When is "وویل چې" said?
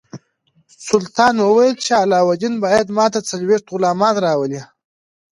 1.41-1.91